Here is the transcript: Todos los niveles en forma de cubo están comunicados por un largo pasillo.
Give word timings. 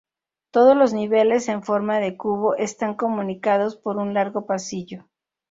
Todos 0.49 0.75
los 0.75 0.93
niveles 0.93 1.47
en 1.47 1.61
forma 1.61 1.99
de 1.99 2.17
cubo 2.17 2.55
están 2.55 2.95
comunicados 2.95 3.75
por 3.75 3.97
un 3.97 4.15
largo 4.15 4.47
pasillo. 4.47 5.05